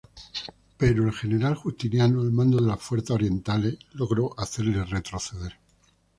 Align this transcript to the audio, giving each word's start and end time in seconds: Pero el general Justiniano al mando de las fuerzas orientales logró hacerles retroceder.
Pero 0.79 1.03
el 1.05 1.13
general 1.13 1.53
Justiniano 1.53 2.21
al 2.21 2.31
mando 2.31 2.59
de 2.59 2.65
las 2.67 2.81
fuerzas 2.81 3.11
orientales 3.11 3.77
logró 3.93 4.31
hacerles 4.39 4.89
retroceder. 4.89 5.59